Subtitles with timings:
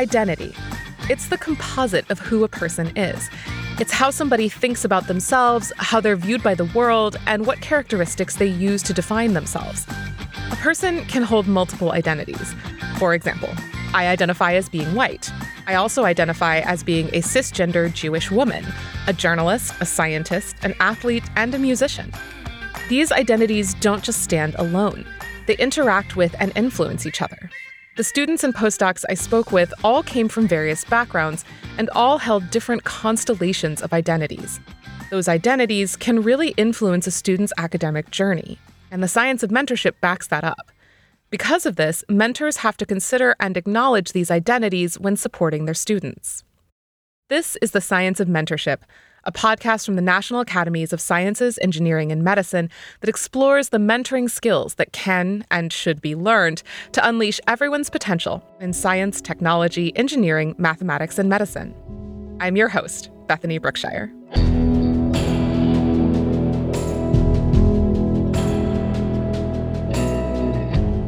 [0.00, 0.54] Identity.
[1.10, 3.28] It's the composite of who a person is.
[3.78, 8.36] It's how somebody thinks about themselves, how they're viewed by the world, and what characteristics
[8.36, 9.86] they use to define themselves.
[10.50, 12.54] A person can hold multiple identities.
[12.96, 13.50] For example,
[13.92, 15.30] I identify as being white.
[15.66, 18.64] I also identify as being a cisgender Jewish woman,
[19.06, 22.10] a journalist, a scientist, an athlete, and a musician.
[22.88, 25.04] These identities don't just stand alone,
[25.46, 27.50] they interact with and influence each other.
[28.00, 31.44] The students and postdocs I spoke with all came from various backgrounds
[31.76, 34.58] and all held different constellations of identities.
[35.10, 38.58] Those identities can really influence a student's academic journey,
[38.90, 40.72] and the science of mentorship backs that up.
[41.28, 46.42] Because of this, mentors have to consider and acknowledge these identities when supporting their students.
[47.28, 48.78] This is the Science of Mentorship,
[49.24, 54.30] a podcast from the National Academies of Sciences, Engineering, and Medicine that explores the mentoring
[54.30, 60.54] skills that can and should be learned to unleash everyone's potential in science, technology, engineering,
[60.58, 61.74] mathematics, and medicine.
[62.40, 64.12] I'm your host, Bethany Brookshire.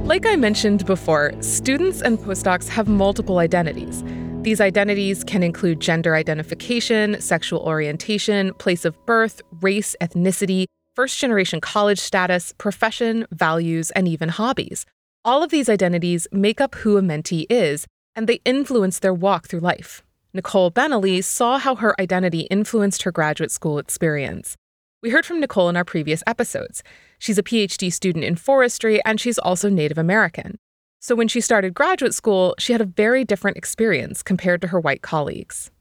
[0.05, 4.05] Like I mentioned before, students and postdocs have multiple identities.
[4.42, 10.64] These identities can include gender identification, sexual orientation, place of birth, race, ethnicity,
[10.96, 14.84] first generation college status, profession, values, and even hobbies.
[15.24, 19.46] All of these identities make up who a mentee is, and they influence their walk
[19.46, 20.02] through life.
[20.34, 24.56] Nicole Benally saw how her identity influenced her graduate school experience.
[25.04, 26.82] We heard from Nicole in our previous episodes.
[27.20, 30.58] She's a PhD student in forestry and she's also Native American.
[31.03, 34.78] So when she started graduate school, she had a very different experience compared to her
[34.78, 35.72] white colleagues.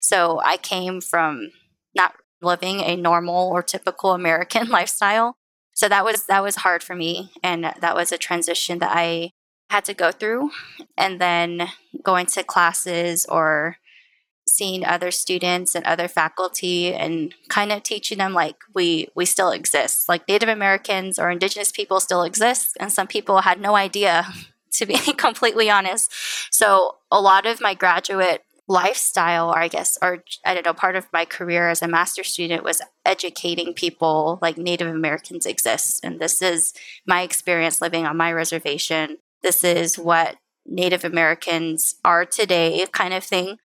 [0.00, 1.52] So I came from
[1.94, 5.36] not living a normal or typical American lifestyle.
[5.74, 9.32] So that was that was hard for me and that was a transition that I
[9.68, 10.50] had to go through
[10.96, 11.68] and then
[12.02, 13.76] going to classes or
[14.48, 19.52] seeing other students and other faculty and kind of teaching them like we we still
[19.52, 24.26] exist like native americans or indigenous people still exist and some people had no idea
[24.72, 26.10] to be completely honest
[26.50, 30.94] so a lot of my graduate lifestyle or i guess or i don't know part
[30.94, 36.20] of my career as a master student was educating people like native americans exist and
[36.20, 36.72] this is
[37.04, 43.24] my experience living on my reservation this is what native americans are today kind of
[43.24, 43.58] thing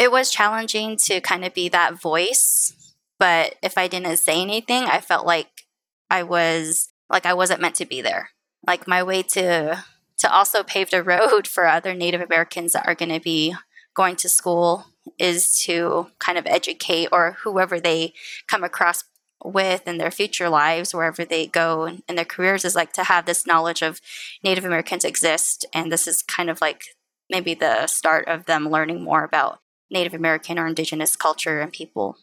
[0.00, 2.72] it was challenging to kind of be that voice.
[3.18, 5.66] But if I didn't say anything, I felt like
[6.08, 8.30] I was like I wasn't meant to be there.
[8.66, 9.84] Like my way to
[10.20, 13.54] to also pave the road for other Native Americans that are going to be
[13.94, 14.86] going to school
[15.18, 18.12] is to kind of educate or whoever they
[18.46, 19.04] come across
[19.42, 23.24] with in their future lives, wherever they go in their careers, is like to have
[23.24, 24.00] this knowledge of
[24.44, 25.64] Native Americans exist.
[25.72, 26.84] And this is kind of like
[27.30, 29.60] maybe the start of them learning more about
[29.90, 32.18] Native American or Indigenous culture and people.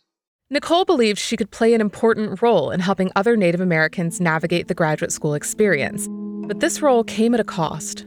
[0.49, 4.75] Nicole believes she could play an important role in helping other Native Americans navigate the
[4.75, 6.07] graduate school experience.
[6.47, 8.05] But this role came at a cost.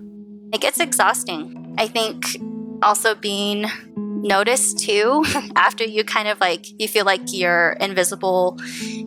[0.53, 1.75] It gets exhausting.
[1.79, 2.25] I think
[2.83, 5.25] also being noticed too
[5.57, 8.59] after you kind of like you feel like you're invisible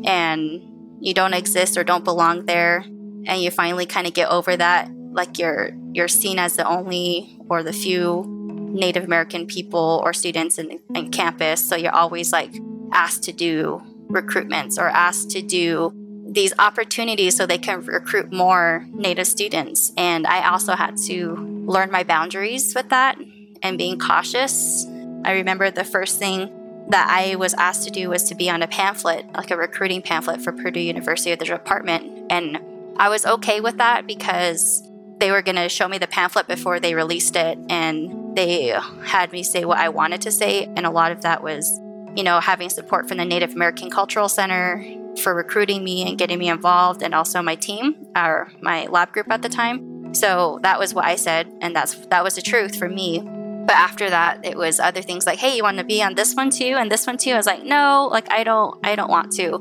[0.05, 0.61] and
[1.01, 2.85] you don't exist or don't belong there
[3.25, 7.37] and you finally kind of get over that like you're you're seen as the only
[7.49, 8.25] or the few
[8.73, 11.67] Native American people or students in, in campus.
[11.67, 12.51] So you're always like
[12.91, 15.91] asked to do recruitments or asked to do
[16.33, 19.91] these opportunities so they can recruit more Native students.
[19.97, 21.35] And I also had to
[21.67, 23.17] learn my boundaries with that
[23.61, 24.85] and being cautious.
[25.23, 26.51] I remember the first thing
[26.89, 30.01] that I was asked to do was to be on a pamphlet, like a recruiting
[30.01, 32.31] pamphlet for Purdue University or the department.
[32.31, 32.59] And
[32.97, 34.83] I was okay with that because
[35.19, 37.57] they were going to show me the pamphlet before they released it.
[37.69, 41.43] And they had me say what I wanted to say, and a lot of that
[41.43, 41.79] was,
[42.15, 44.83] you know, having support from the Native American Cultural Center
[45.21, 49.31] for recruiting me and getting me involved, and also my team or my lab group
[49.31, 50.13] at the time.
[50.13, 53.21] So that was what I said, and that's that was the truth for me.
[53.65, 56.35] But after that, it was other things like, "Hey, you want to be on this
[56.35, 59.09] one too, and this one too?" I was like, "No, like I don't, I don't
[59.09, 59.57] want to.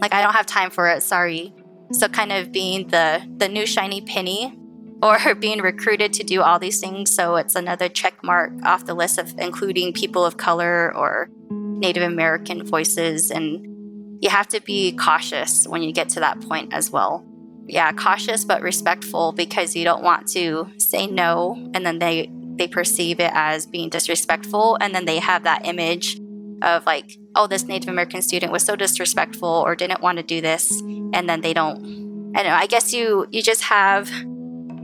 [0.00, 1.02] Like I don't have time for it.
[1.02, 1.54] Sorry."
[1.92, 4.58] So kind of being the the new shiny penny
[5.02, 7.14] or being recruited to do all these things.
[7.14, 12.02] So it's another check mark off the list of including people of color or Native
[12.02, 13.30] American voices.
[13.30, 13.67] And
[14.20, 17.24] you have to be cautious when you get to that point as well.
[17.66, 22.66] Yeah, cautious but respectful because you don't want to say no and then they they
[22.66, 26.18] perceive it as being disrespectful and then they have that image
[26.62, 30.40] of like, oh, this Native American student was so disrespectful or didn't want to do
[30.40, 34.10] this and then they don't I don't know, I guess you you just have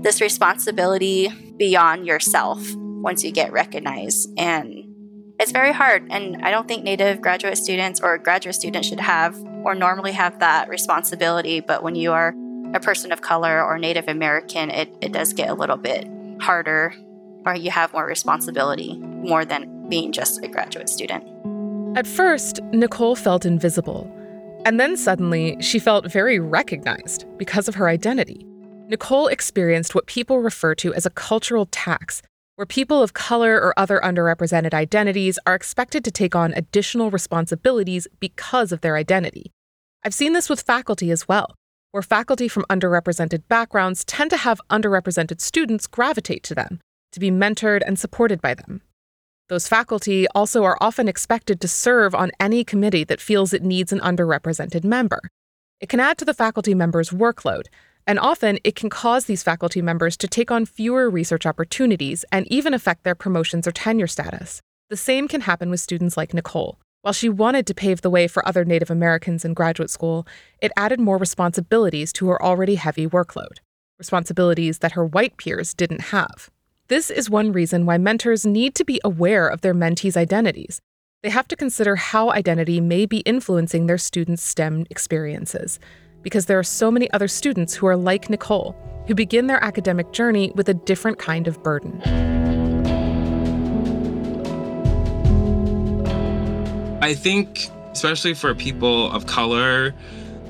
[0.02, 4.28] this responsibility beyond yourself once you get recognized.
[4.38, 4.94] And
[5.38, 6.06] it's very hard.
[6.10, 10.38] And I don't think Native graduate students or graduate students should have or normally have
[10.40, 11.60] that responsibility.
[11.60, 12.34] But when you are
[12.75, 16.08] a person of color or Native American, it, it does get a little bit
[16.40, 16.94] harder
[17.46, 21.25] or you have more responsibility more than being just a graduate student.
[21.96, 24.10] At first, Nicole felt invisible.
[24.64, 28.46] And then suddenly, she felt very recognized because of her identity.
[28.88, 32.22] Nicole experienced what people refer to as a cultural tax,
[32.56, 38.06] where people of color or other underrepresented identities are expected to take on additional responsibilities
[38.21, 39.51] because of their identity.
[40.05, 41.55] I've seen this with faculty as well,
[41.91, 46.81] where faculty from underrepresented backgrounds tend to have underrepresented students gravitate to them,
[47.12, 48.83] to be mentored and supported by them.
[49.49, 53.93] Those faculty also are often expected to serve on any committee that feels it needs
[53.93, 55.21] an underrepresented member.
[55.81, 57.67] It can add to the faculty member's workload,
[58.06, 62.47] and often it can cause these faculty members to take on fewer research opportunities and
[62.51, 64.61] even affect their promotions or tenure status.
[64.91, 66.79] The same can happen with students like Nicole.
[67.03, 70.27] While she wanted to pave the way for other Native Americans in graduate school,
[70.62, 73.59] it added more responsibilities to her already heavy workload,
[73.99, 76.51] responsibilities that her white peers didn't have.
[76.89, 80.81] This is one reason why mentors need to be aware of their mentees' identities.
[81.23, 85.79] They have to consider how identity may be influencing their students' STEM experiences,
[86.25, 88.75] because there are so many other students who are like Nicole,
[89.06, 92.03] who begin their academic journey with a different kind of burden.
[97.00, 99.94] I think, especially for people of color,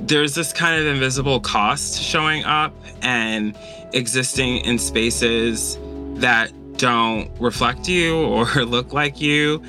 [0.00, 2.72] there's this kind of invisible cost showing up
[3.02, 3.58] and
[3.92, 5.76] existing in spaces
[6.14, 9.62] that don't reflect you or look like you.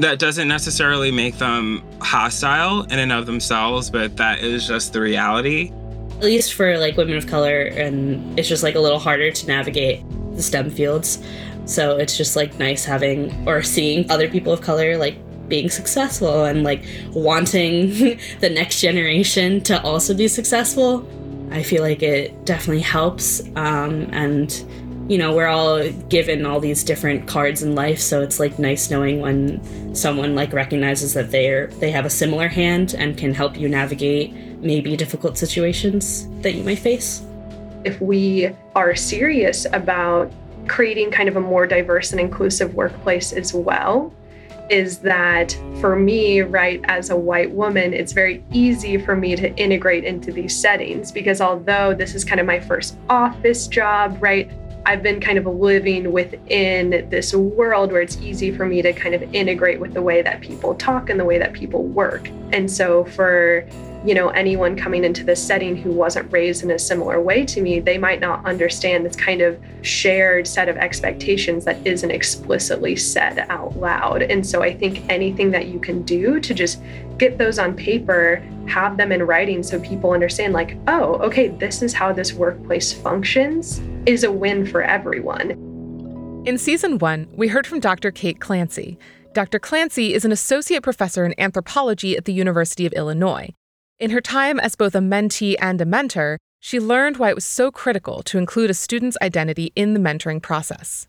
[0.00, 5.00] That doesn't necessarily make them hostile in and of themselves, but that is just the
[5.00, 5.72] reality.
[6.16, 9.46] At least for like women of color, and it's just like a little harder to
[9.46, 10.02] navigate
[10.34, 11.22] the STEM fields.
[11.66, 15.16] So it's just like nice having or seeing other people of color like
[15.48, 16.82] being successful and like
[17.12, 17.90] wanting
[18.40, 21.06] the next generation to also be successful.
[21.50, 23.42] I feel like it definitely helps.
[23.56, 24.50] Um, and
[25.10, 28.92] you know, we're all given all these different cards in life, so it's like nice
[28.92, 33.58] knowing when someone like recognizes that they're they have a similar hand and can help
[33.58, 37.26] you navigate maybe difficult situations that you might face.
[37.82, 40.30] If we are serious about
[40.68, 44.14] creating kind of a more diverse and inclusive workplace as well,
[44.68, 49.52] is that for me, right, as a white woman, it's very easy for me to
[49.56, 54.48] integrate into these settings because although this is kind of my first office job, right,
[54.86, 59.14] I've been kind of living within this world where it's easy for me to kind
[59.14, 62.28] of integrate with the way that people talk and the way that people work.
[62.52, 63.66] And so for
[64.04, 67.60] you know anyone coming into this setting who wasn't raised in a similar way to
[67.60, 72.96] me they might not understand this kind of shared set of expectations that isn't explicitly
[72.96, 76.80] said out loud and so i think anything that you can do to just
[77.18, 81.82] get those on paper have them in writing so people understand like oh okay this
[81.82, 85.50] is how this workplace functions is a win for everyone.
[86.46, 88.10] In season one, we heard from Dr.
[88.10, 88.98] Kate Clancy.
[89.34, 89.58] Dr.
[89.58, 93.50] Clancy is an associate professor in anthropology at the University of Illinois.
[94.00, 97.44] In her time as both a mentee and a mentor, she learned why it was
[97.44, 101.06] so critical to include a student's identity in the mentoring process.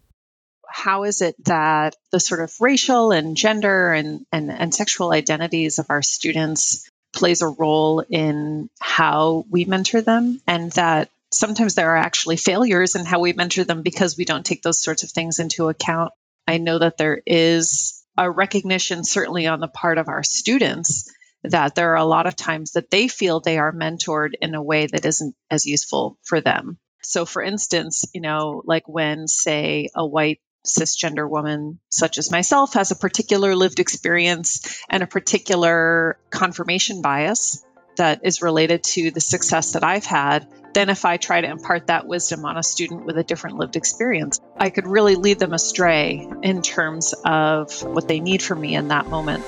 [0.68, 5.80] How is it that the sort of racial and gender and, and, and sexual identities
[5.80, 11.92] of our students plays a role in how we mentor them and that sometimes there
[11.92, 15.12] are actually failures in how we mentor them because we don't take those sorts of
[15.12, 16.12] things into account.
[16.46, 21.10] I know that there is a recognition, certainly on the part of our students,
[21.44, 24.64] that there are a lot of times that they feel they are mentored in a
[24.64, 26.78] way that isn't as useful for them.
[27.02, 32.74] So, for instance, you know, like when, say, a white cisgender woman such as myself
[32.74, 37.66] has a particular lived experience and a particular confirmation bias
[37.98, 41.88] that is related to the success that I've had, then if I try to impart
[41.88, 44.40] that wisdom on a student with a different lived experience.
[44.56, 48.90] I could really lead them astray in terms of what they need from me in
[48.90, 49.44] that moment.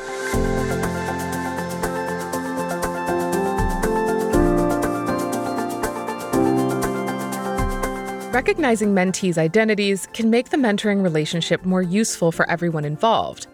[8.34, 13.46] Recognizing mentees' identities can make the mentoring relationship more useful for everyone involved.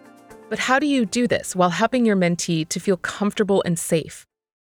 [0.48, 4.24] But how do you do this while helping your mentee to feel comfortable and safe?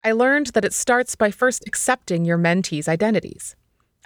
[0.02, 3.57] I learned that it starts by first accepting your mentees' identities.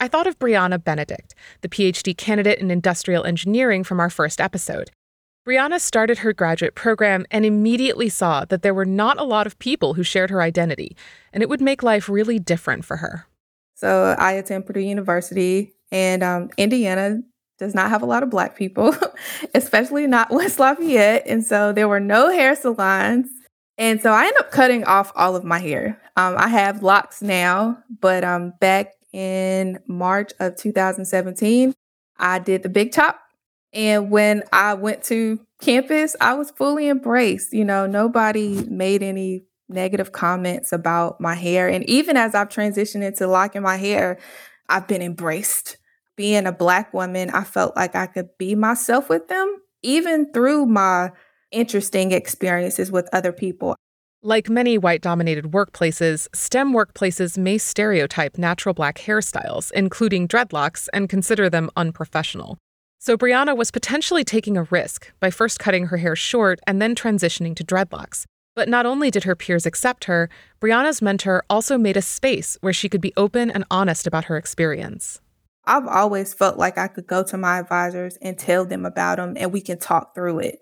[0.01, 4.91] I thought of Brianna Benedict, the PhD candidate in industrial engineering from our first episode.
[5.47, 9.61] Brianna started her graduate program and immediately saw that there were not a lot of
[9.61, 10.97] people who shared her identity,
[11.33, 13.29] and it would make life really different for her.
[13.77, 17.21] So I attend Purdue University, and um, Indiana
[17.57, 18.97] does not have a lot of black people,
[19.55, 21.23] especially not West Lafayette.
[21.25, 23.29] And so there were no hair salons.
[23.79, 26.01] And so I ended up cutting off all of my hair.
[26.17, 31.73] Um, I have locks now, but um, back in March of 2017,
[32.19, 33.21] I did the big chop.
[33.73, 37.53] And when I went to campus, I was fully embraced.
[37.53, 41.69] You know, nobody made any negative comments about my hair.
[41.69, 44.19] And even as I've transitioned into locking my hair,
[44.69, 45.77] I've been embraced.
[46.17, 50.67] Being a Black woman, I felt like I could be myself with them, even through
[50.67, 51.11] my
[51.51, 53.75] interesting experiences with other people.
[54.23, 61.09] Like many white dominated workplaces, STEM workplaces may stereotype natural black hairstyles, including dreadlocks, and
[61.09, 62.57] consider them unprofessional.
[62.99, 66.95] So Brianna was potentially taking a risk by first cutting her hair short and then
[66.95, 68.25] transitioning to dreadlocks.
[68.57, 72.73] But not only did her peers accept her, Brianna's mentor also made a space where
[72.73, 75.21] she could be open and honest about her experience.
[75.67, 79.35] I've always felt like I could go to my advisors and tell them about them
[79.37, 80.59] and we can talk through it.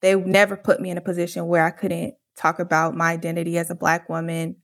[0.00, 3.70] They never put me in a position where I couldn't talk about my identity as
[3.70, 4.56] a Black woman.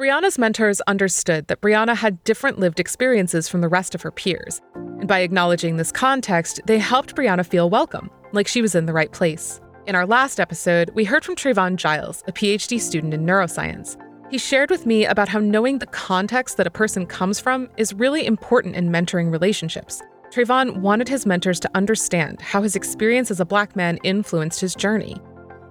[0.00, 4.60] Brianna's mentors understood that Brianna had different lived experiences from the rest of her peers.
[4.74, 8.92] And by acknowledging this context, they helped Brianna feel welcome, like she was in the
[8.92, 9.60] right place.
[9.86, 13.96] In our last episode, we heard from Trayvon Giles, a PhD student in neuroscience.
[14.30, 17.94] He shared with me about how knowing the context that a person comes from is
[17.94, 20.02] really important in mentoring relationships.
[20.30, 24.74] Trayvon wanted his mentors to understand how his experience as a black man influenced his
[24.74, 25.16] journey.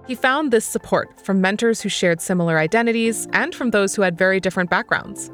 [0.08, 4.18] He found this support from mentors who shared similar identities and from those who had
[4.18, 5.30] very different backgrounds.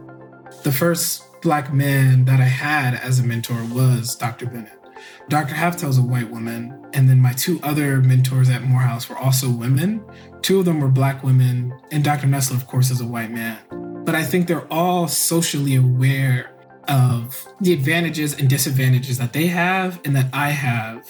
[0.63, 4.45] The first black man that I had as a mentor was Dr.
[4.47, 4.84] Bennett.
[5.29, 5.55] Dr.
[5.55, 9.49] Haftel is a white woman, and then my two other mentors at Morehouse were also
[9.51, 10.05] women.
[10.43, 12.27] Two of them were black women, and Dr.
[12.27, 13.59] Nessler, of course, is a white man.
[14.05, 16.55] But I think they're all socially aware
[16.89, 21.09] of the advantages and disadvantages that they have and that I have,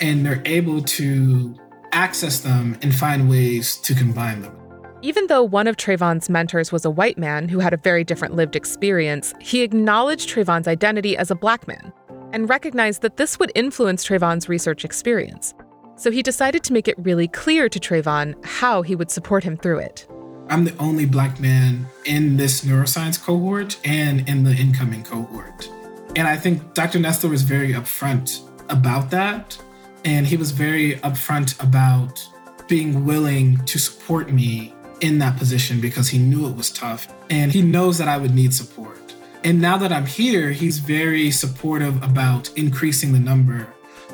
[0.00, 1.54] and they're able to
[1.92, 4.58] access them and find ways to combine them.
[5.02, 8.34] Even though one of Trayvon's mentors was a white man who had a very different
[8.34, 11.92] lived experience, he acknowledged Trayvon's identity as a black man
[12.32, 15.54] and recognized that this would influence Trayvon's research experience.
[15.96, 19.56] So he decided to make it really clear to Trayvon how he would support him
[19.56, 20.06] through it.
[20.48, 25.68] I'm the only black man in this neuroscience cohort and in the incoming cohort.
[26.16, 26.98] And I think Dr.
[26.98, 29.56] Nessler was very upfront about that.
[30.04, 32.26] And he was very upfront about
[32.68, 37.08] being willing to support me in that position because he knew it was tough.
[37.30, 39.01] And he knows that I would need support.
[39.44, 43.66] And now that I'm here, he's very supportive about increasing the number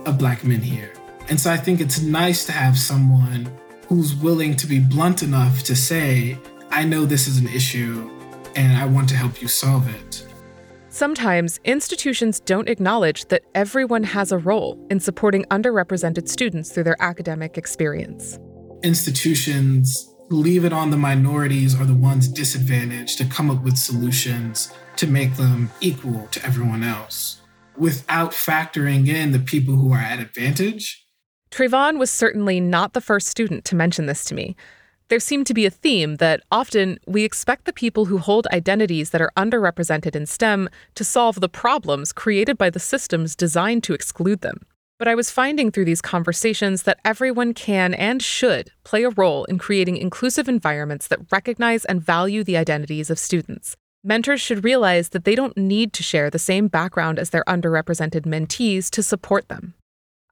[0.06, 0.94] of Black men here.
[1.28, 3.50] And so I think it's nice to have someone
[3.88, 6.38] who's willing to be blunt enough to say,
[6.70, 8.10] I know this is an issue
[8.56, 10.26] and I want to help you solve it.
[10.88, 17.00] Sometimes institutions don't acknowledge that everyone has a role in supporting underrepresented students through their
[17.00, 18.38] academic experience.
[18.82, 24.72] Institutions leave it on the minorities or the ones disadvantaged to come up with solutions
[24.96, 27.40] to make them equal to everyone else
[27.76, 31.06] without factoring in the people who are at advantage.
[31.50, 34.56] Trayvon was certainly not the first student to mention this to me.
[35.08, 39.10] There seemed to be a theme that often we expect the people who hold identities
[39.10, 43.94] that are underrepresented in STEM to solve the problems created by the systems designed to
[43.94, 44.66] exclude them.
[44.98, 49.44] But I was finding through these conversations that everyone can and should play a role
[49.44, 53.76] in creating inclusive environments that recognize and value the identities of students.
[54.02, 58.22] Mentors should realize that they don't need to share the same background as their underrepresented
[58.22, 59.74] mentees to support them.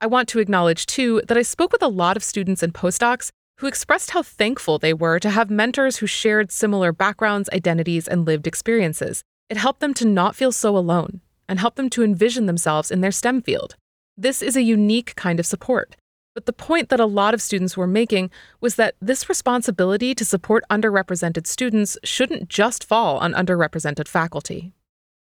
[0.01, 3.29] I want to acknowledge, too, that I spoke with a lot of students and postdocs
[3.59, 8.25] who expressed how thankful they were to have mentors who shared similar backgrounds, identities, and
[8.25, 9.23] lived experiences.
[9.49, 12.99] It helped them to not feel so alone and helped them to envision themselves in
[12.99, 13.75] their STEM field.
[14.19, 15.95] This is a unique kind of support.
[16.33, 20.25] But the point that a lot of students were making was that this responsibility to
[20.25, 24.73] support underrepresented students shouldn't just fall on underrepresented faculty.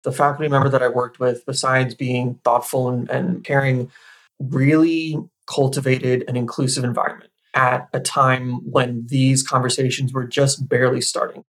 [0.04, 3.90] The faculty member that I worked with, besides being thoughtful and, and caring,
[4.38, 5.16] really
[5.46, 11.44] cultivated an inclusive environment at a time when these conversations were just barely starting.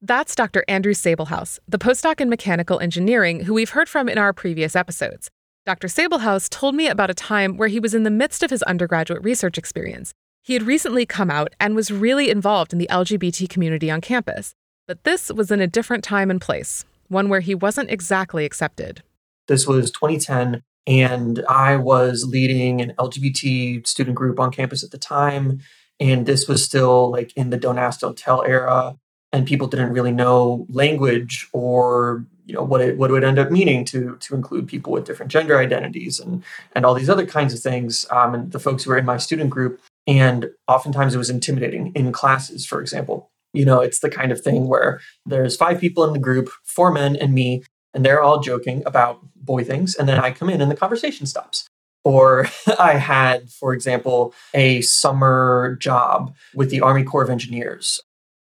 [0.00, 0.64] That's Dr.
[0.66, 5.30] Andrew Sabelhaus, the postdoc in mechanical engineering who we've heard from in our previous episodes.
[5.64, 5.86] Dr.
[5.86, 9.22] Sabelhaus told me about a time where he was in the midst of his undergraduate
[9.22, 10.12] research experience.
[10.42, 14.56] He had recently come out and was really involved in the LGBT community on campus.
[14.88, 19.04] But this was in a different time and place, one where he wasn't exactly accepted.
[19.46, 24.98] This was 2010, and I was leading an LGBT student group on campus at the
[24.98, 25.60] time.
[26.00, 28.96] And this was still like in the Don't Ask, Don't Tell era.
[29.32, 33.38] And people didn't really know language or you know what it what it would end
[33.38, 36.42] up meaning to to include people with different gender identities and
[36.74, 39.16] and all these other kinds of things um, and the folks who were in my
[39.16, 39.80] student group.
[40.06, 43.30] And oftentimes it was intimidating in classes for example.
[43.52, 46.90] You know it's the kind of thing where there's five people in the group four
[46.90, 47.62] men and me
[47.94, 49.94] and they're all joking about boy things.
[49.94, 51.66] And then i come in and the conversation stops.
[52.04, 52.48] Or
[52.78, 58.00] I had, for example, a summer job with the Army Corps of Engineers.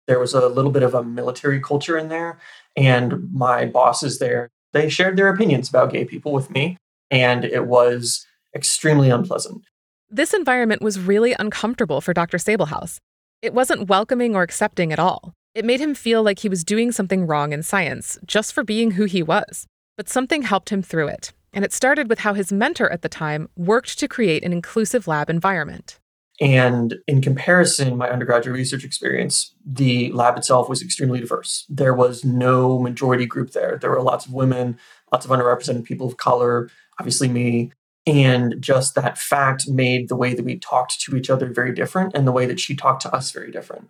[0.09, 2.39] There was a little bit of a military culture in there,
[2.75, 6.77] and my bosses there, they shared their opinions about gay people with me,
[7.11, 8.25] and it was
[8.55, 9.61] extremely unpleasant.
[10.09, 12.39] This environment was really uncomfortable for Dr.
[12.39, 12.97] Sabelhaus.
[13.43, 15.35] It wasn't welcoming or accepting at all.
[15.53, 18.91] It made him feel like he was doing something wrong in science just for being
[18.91, 19.67] who he was.
[19.95, 23.09] But something helped him through it, and it started with how his mentor at the
[23.09, 25.99] time worked to create an inclusive lab environment.
[26.41, 31.65] And in comparison, my undergraduate research experience, the lab itself was extremely diverse.
[31.67, 33.77] There was no majority group there.
[33.79, 34.79] There were lots of women,
[35.11, 37.73] lots of underrepresented people of color, obviously me.
[38.07, 42.15] And just that fact made the way that we talked to each other very different
[42.15, 43.89] and the way that she talked to us very different.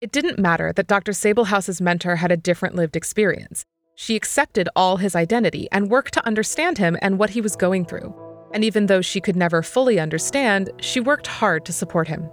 [0.00, 1.12] It didn't matter that Dr.
[1.12, 3.64] Sabelhaus's mentor had a different lived experience.
[3.94, 7.84] She accepted all his identity and worked to understand him and what he was going
[7.84, 8.31] through.
[8.52, 12.28] And even though she could never fully understand, she worked hard to support him.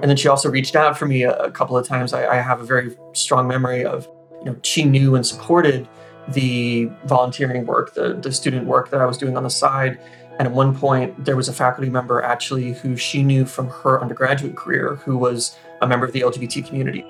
[0.00, 2.12] And then she also reached out for me a, couple of times.
[2.12, 4.06] I, I, have a very strong memory of,
[4.40, 5.88] you know, she knew and supported
[6.28, 9.98] the volunteering work, the, the student work that I was doing on the side.
[10.38, 14.00] And at one point, there was a faculty member actually who she knew from her
[14.02, 17.06] undergraduate career who was a member of the LGBT community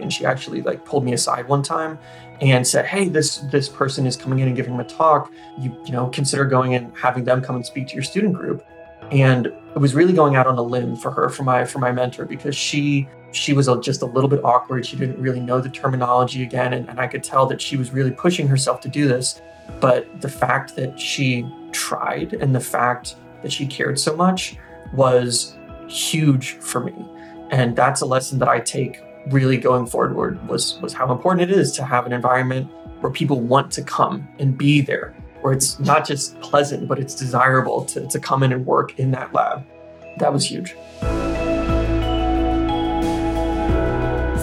[0.00, 1.98] and she actually like pulled me aside one time
[2.40, 5.32] and said hey this this person is coming in and giving them a talk.
[5.58, 8.64] You you know consider going and having them come and speak to your student group.
[9.10, 11.92] And it was really going out on a limb for her for my for my
[11.92, 14.86] mentor because she she was just a little bit awkward.
[14.86, 17.90] She didn't really know the terminology again and, and i could tell that she was
[17.92, 19.40] really pushing herself to do this.
[19.80, 24.56] But the fact that she tried and the fact that she cared so much
[24.92, 25.56] was
[25.88, 26.94] huge for me.
[27.50, 31.56] And that's a lesson that i take really going forward was was how important it
[31.56, 35.78] is to have an environment where people want to come and be there, where it's
[35.78, 39.64] not just pleasant, but it's desirable to, to come in and work in that lab.
[40.18, 40.74] That was huge.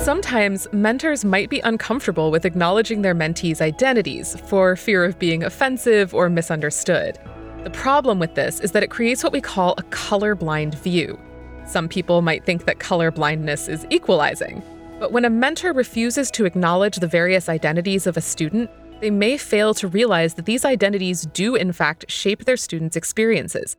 [0.01, 6.13] Sometimes mentors might be uncomfortable with acknowledging their mentees' identities for fear of being offensive
[6.13, 7.19] or misunderstood.
[7.63, 11.19] The problem with this is that it creates what we call a colorblind view.
[11.65, 14.63] Some people might think that colorblindness is equalizing.
[15.01, 19.35] But when a mentor refuses to acknowledge the various identities of a student, they may
[19.35, 23.77] fail to realize that these identities do, in fact, shape their students' experiences.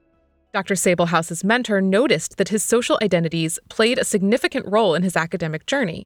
[0.52, 0.74] Dr.
[0.74, 6.02] Sabelhaus's mentor noticed that his social identities played a significant role in his academic journey.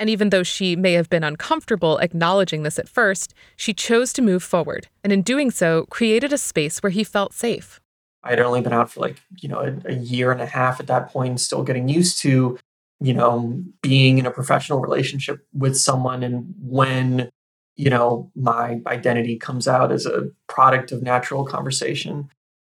[0.00, 4.20] And even though she may have been uncomfortable acknowledging this at first, she chose to
[4.20, 7.78] move forward, and in doing so, created a space where he felt safe.
[8.24, 10.80] I had only been out for like, you know, a, a year and a half
[10.80, 12.58] at that point, still getting used to,
[13.00, 16.22] you know, being in a professional relationship with someone.
[16.22, 17.30] And when,
[17.76, 22.28] you know, my identity comes out as a product of natural conversation.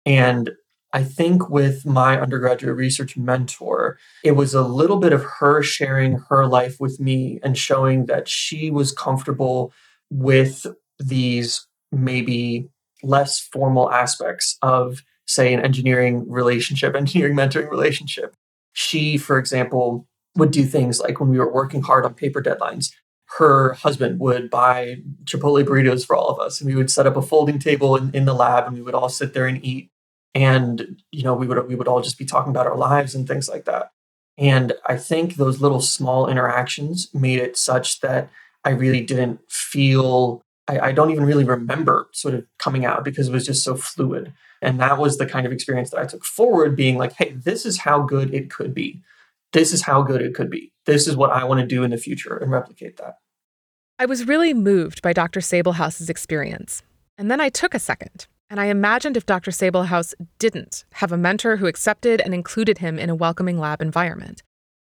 [0.05, 0.51] And
[0.93, 6.19] I think with my undergraduate research mentor, it was a little bit of her sharing
[6.29, 9.71] her life with me and showing that she was comfortable
[10.09, 10.65] with
[10.99, 12.67] these maybe
[13.03, 18.35] less formal aspects of say, an engineering relationship, engineering mentoring relationship.
[18.73, 22.91] She, for example, would do things like when we were working hard on paper deadlines,
[23.37, 27.15] her husband would buy Chipotle burritos for all of us, and we would set up
[27.15, 29.89] a folding table in, in the lab, and we would all sit there and eat.
[30.33, 33.27] And you know, we would we would all just be talking about our lives and
[33.27, 33.91] things like that.
[34.37, 38.29] And I think those little small interactions made it such that
[38.63, 43.27] I really didn't feel I, I don't even really remember sort of coming out because
[43.27, 44.33] it was just so fluid.
[44.61, 47.65] And that was the kind of experience that I took forward, being like, hey, this
[47.65, 49.01] is how good it could be.
[49.53, 50.71] This is how good it could be.
[50.85, 53.15] This is what I want to do in the future and replicate that.
[53.99, 55.41] I was really moved by Dr.
[55.41, 56.83] Sabelhaus's experience.
[57.17, 59.51] And then I took a second and I imagined if Dr.
[59.51, 64.43] Sabelhaus didn't have a mentor who accepted and included him in a welcoming lab environment.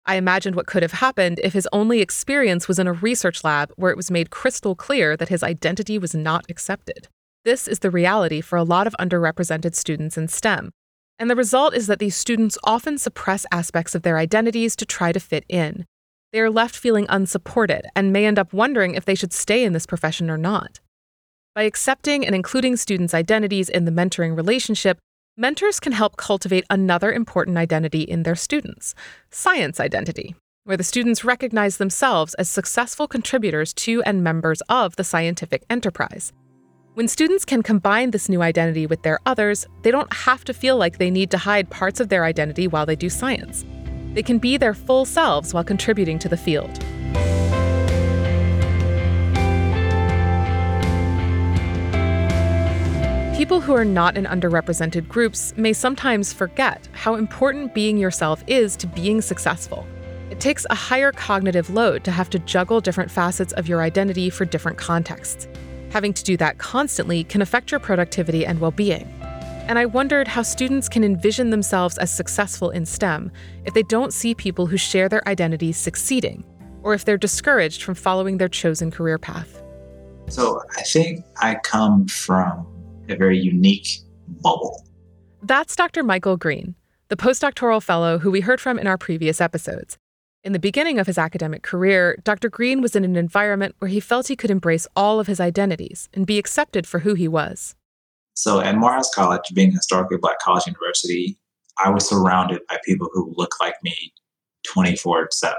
[0.06, 3.72] I imagined what could have happened if his only experience was in a research lab
[3.76, 7.08] where it was made crystal clear that his identity was not accepted.
[7.46, 10.72] This is the reality for a lot of underrepresented students in STEM.
[11.20, 15.12] And the result is that these students often suppress aspects of their identities to try
[15.12, 15.86] to fit in.
[16.32, 19.74] They are left feeling unsupported and may end up wondering if they should stay in
[19.74, 20.80] this profession or not.
[21.54, 24.98] By accepting and including students' identities in the mentoring relationship,
[25.38, 28.96] mentors can help cultivate another important identity in their students
[29.30, 30.36] science identity.
[30.66, 36.32] where the students recognize themselves as successful contributors to and members of the scientific enterprise.
[36.96, 40.78] When students can combine this new identity with their others, they don't have to feel
[40.78, 43.66] like they need to hide parts of their identity while they do science.
[44.14, 46.72] They can be their full selves while contributing to the field.
[53.36, 58.76] People who are not in underrepresented groups may sometimes forget how important being yourself is
[58.76, 59.88] to being successful.
[60.30, 64.30] It takes a higher cognitive load to have to juggle different facets of your identity
[64.30, 65.48] for different contexts.
[65.94, 69.04] Having to do that constantly can affect your productivity and well being.
[69.68, 73.32] And I wondered how students can envision themselves as successful in STEM
[73.64, 76.44] if they don't see people who share their identities succeeding,
[76.82, 79.62] or if they're discouraged from following their chosen career path.
[80.30, 82.66] So I think I come from
[83.08, 84.00] a very unique
[84.42, 84.88] bubble.
[85.44, 86.02] That's Dr.
[86.02, 86.74] Michael Green,
[87.10, 90.00] the postdoctoral fellow who we heard from in our previous episodes.
[90.44, 92.50] In the beginning of his academic career, Dr.
[92.50, 96.10] Green was in an environment where he felt he could embrace all of his identities
[96.14, 97.76] and be accepted for who he was.
[98.34, 101.40] So at Morehouse College, being a historically black college university,
[101.82, 104.12] I was surrounded by people who look like me
[104.68, 105.56] 24 7.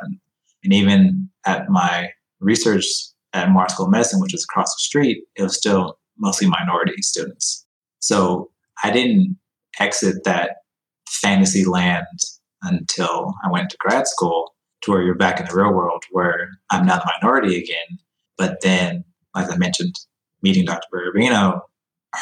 [0.65, 2.85] And even at my research
[3.33, 7.01] at Morehouse School of Medicine, which was across the street, it was still mostly minority
[7.01, 7.67] students.
[8.01, 8.51] So
[8.83, 9.39] I didn't
[9.81, 10.57] exit that
[11.09, 12.07] fantasy land
[12.63, 14.54] until I went to grad school
[14.85, 17.99] to where you're back in the real world where I'm now the minority again.
[18.37, 19.95] But then, like I mentioned,
[20.43, 20.87] meeting Dr.
[20.93, 21.61] Barabino,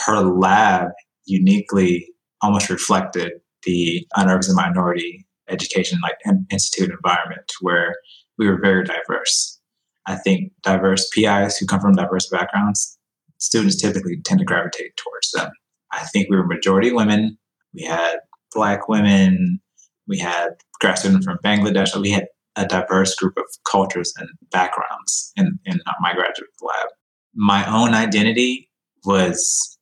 [0.06, 0.88] her lab
[1.26, 2.08] uniquely
[2.40, 3.32] almost reflected
[3.64, 6.16] the unrepresented minority education like
[6.50, 7.96] institute environment where
[8.38, 9.60] we were very diverse.
[10.06, 12.98] I think diverse PIs who come from diverse backgrounds,
[13.38, 15.50] students typically tend to gravitate towards them.
[15.92, 17.38] I think we were majority women.
[17.74, 18.16] We had
[18.52, 19.60] black women.
[20.08, 21.94] We had grad students from Bangladesh.
[22.00, 26.88] We had a diverse group of cultures and backgrounds in, in my graduate lab.
[27.34, 28.70] My own identity
[29.04, 29.78] was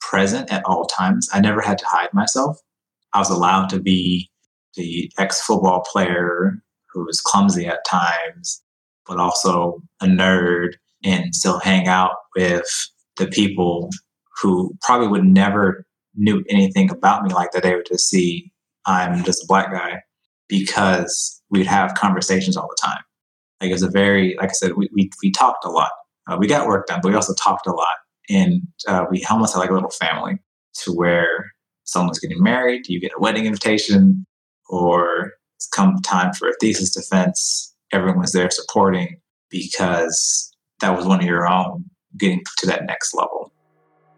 [0.00, 1.28] present at all times.
[1.32, 2.58] I never had to hide myself.
[3.12, 4.30] I was allowed to be
[4.76, 8.62] the ex football player who was clumsy at times,
[9.06, 12.66] but also a nerd and still hang out with
[13.16, 13.90] the people
[14.40, 17.62] who probably would never knew anything about me like that.
[17.62, 18.52] They would just see
[18.86, 20.02] I'm just a black guy
[20.48, 23.02] because we'd have conversations all the time.
[23.60, 25.90] Like it's a very, like I said, we, we, we talked a lot.
[26.26, 27.94] Uh, we got work done, but we also talked a lot.
[28.28, 30.38] And uh, we almost had like a little family
[30.82, 31.52] to where
[31.84, 34.24] someone's getting married, you get a wedding invitation,
[34.68, 37.74] or it's come time for a thesis defense.
[37.92, 41.84] Everyone's there supporting because that was one of your own
[42.16, 43.52] getting to that next level.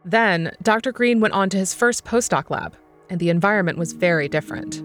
[0.05, 0.93] Then, Dr.
[0.93, 2.77] Green went on to his first postdoc lab,
[3.13, 4.83] and the environment was very different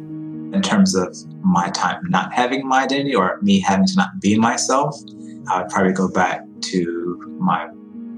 [0.54, 4.38] in terms of my time not having my identity or me having to not be
[4.38, 4.96] myself,
[5.50, 7.68] I would probably go back to my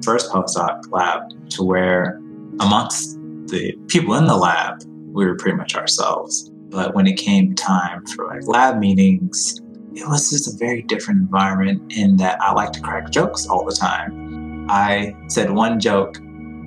[0.03, 2.19] first postdoc lab to where
[2.59, 3.17] amongst
[3.47, 6.49] the people in the lab, we were pretty much ourselves.
[6.69, 9.59] But when it came time for like lab meetings,
[9.95, 13.65] it was just a very different environment in that I like to crack jokes all
[13.65, 14.67] the time.
[14.69, 16.19] I said one joke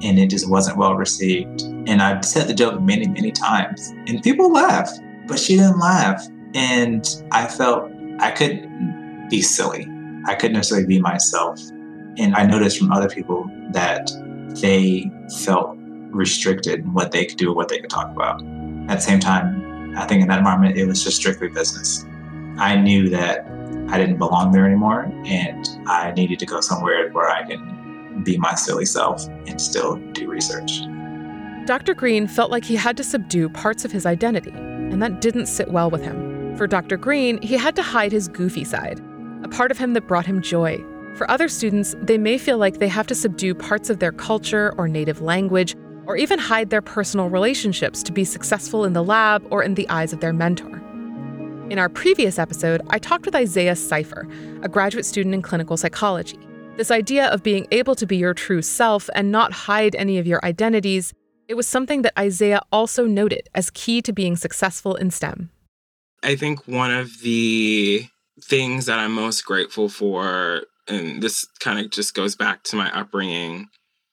[0.03, 1.63] and it just wasn't well received.
[1.87, 6.27] And I said the joke many, many times and people laughed but she didn't laugh.
[6.55, 9.89] And I felt I couldn't be silly.
[10.27, 11.61] I couldn't necessarily be myself.
[12.19, 14.11] And I noticed from other people that
[14.61, 15.11] they
[15.43, 15.77] felt
[16.11, 18.43] restricted in what they could do what they could talk about.
[18.89, 22.05] At the same time, I think in that environment, it was just strictly business.
[22.59, 23.47] I knew that
[23.89, 27.82] I didn't belong there anymore and I needed to go somewhere where I can
[28.23, 30.83] be my silly self and still do research.
[31.67, 31.95] Dr.
[31.95, 35.73] Green felt like he had to subdue parts of his identity and that didn't sit
[35.73, 36.57] well with him.
[36.57, 36.97] For Dr.
[36.97, 39.01] Green, he had to hide his goofy side,
[39.43, 40.85] a part of him that brought him joy.
[41.17, 44.75] For other students, they may feel like they have to subdue parts of their culture
[44.77, 45.75] or native language,
[46.07, 49.89] or even hide their personal relationships to be successful in the lab or in the
[49.89, 50.79] eyes of their mentor.
[51.71, 54.31] In our previous episode, I talked with Isaiah Seifer,
[54.63, 56.39] a graduate student in clinical psychology.
[56.83, 60.27] This idea of being able to be your true self and not hide any of
[60.27, 61.15] your identities
[61.47, 65.51] it was something that Isaiah also noted as key to being successful in STEM.
[66.25, 68.07] I think one of the
[68.43, 72.91] things that I'm most grateful for, and this kind of just goes back to my
[72.99, 73.69] upbringing,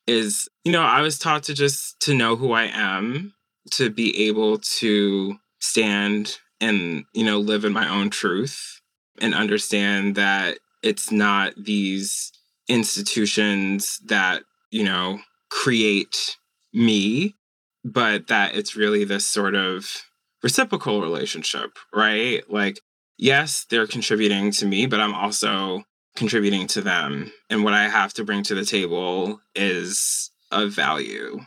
[0.06, 3.34] is, you know, I was taught to just to know who I am,
[3.72, 8.80] to be able to stand and, you know, live in my own truth
[9.20, 12.32] and understand that it's not these
[12.70, 16.38] institutions that, you know, create
[16.72, 17.36] me,
[17.84, 20.04] but that it's really this sort of
[20.42, 22.50] reciprocal relationship, right?
[22.50, 22.80] Like
[23.20, 25.84] yes, they're contributing to me, but I'm also
[26.16, 27.32] contributing to them.
[27.50, 31.42] And what I have to bring to the table is of value.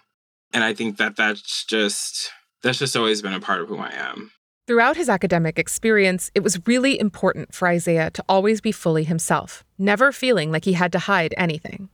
[0.52, 2.30] And I think that that's just
[2.62, 4.30] that's just always been a part of who I am.
[4.72, 9.64] Throughout his academic experience, it was really important for Isaiah to always be fully himself,
[9.76, 11.90] never feeling like he had to hide anything.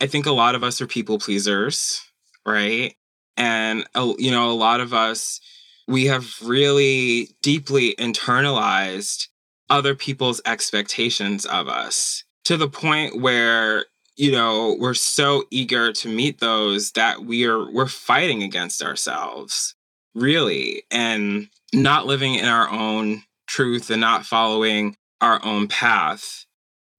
[0.00, 2.02] I think a lot of us are people pleasers,
[2.44, 2.96] right?
[3.36, 5.40] And, uh, you know, a lot of us,
[5.86, 9.28] we have really deeply internalized
[9.70, 13.84] other people's expectations of us to the point where
[14.16, 19.76] you know we're so eager to meet those that we are we're fighting against ourselves
[20.20, 26.46] really and not living in our own truth and not following our own path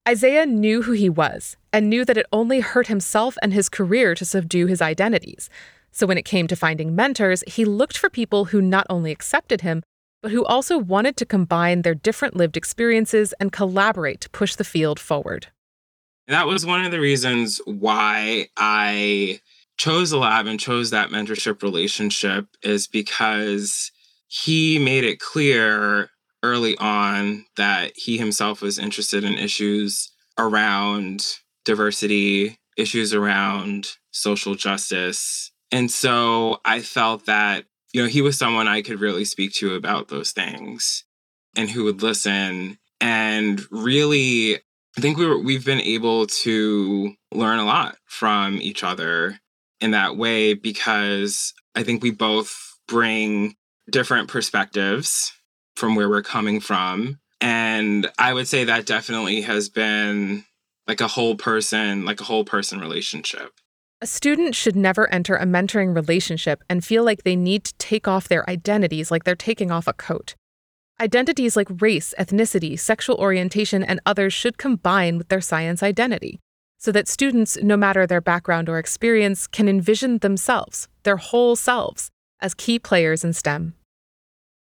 [0.08, 4.14] Isaiah knew who he was and knew that it only hurt himself and his career
[4.14, 5.50] to subdue his identities.
[5.92, 9.60] So when it came to finding mentors, he looked for people who not only accepted
[9.60, 9.82] him,
[10.22, 14.64] but who also wanted to combine their different lived experiences and collaborate to push the
[14.64, 15.48] field forward.
[16.28, 19.40] That was one of the reasons why I
[19.80, 23.90] chose the lab and chose that mentorship relationship is because
[24.28, 26.10] he made it clear
[26.42, 31.24] early on that he himself was interested in issues around
[31.64, 35.50] diversity, issues around social justice.
[35.72, 37.64] And so I felt that
[37.94, 41.04] you know, he was someone I could really speak to about those things
[41.56, 42.76] and who would listen.
[43.00, 48.84] And really, I think we were, we've been able to learn a lot from each
[48.84, 49.40] other
[49.80, 53.54] in that way because I think we both bring
[53.90, 55.32] different perspectives
[55.76, 57.18] from where we're coming from.
[57.40, 60.44] And I would say that definitely has been
[60.86, 63.52] like a whole person, like a whole person relationship.
[64.02, 68.08] A student should never enter a mentoring relationship and feel like they need to take
[68.08, 70.34] off their identities like they're taking off a coat.
[71.00, 76.40] Identities like race, ethnicity, sexual orientation, and others should combine with their science identity
[76.80, 82.10] so that students, no matter their background or experience, can envision themselves, their whole selves,
[82.40, 83.74] as key players in STEM.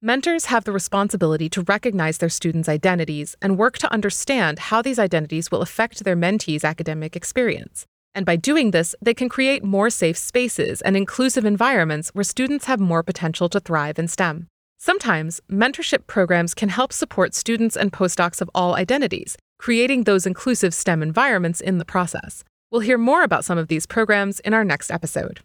[0.01, 4.99] Mentors have the responsibility to recognize their students' identities and work to understand how these
[4.99, 7.86] identities will affect their mentees' academic experience.
[8.13, 12.65] And by doing this, they can create more safe spaces and inclusive environments where students
[12.65, 14.47] have more potential to thrive in STEM.
[14.77, 20.74] Sometimes, mentorship programs can help support students and postdocs of all identities, creating those inclusive
[20.74, 22.43] STEM environments in the process.
[22.72, 25.41] We'll hear more about some of these programs in our next episode.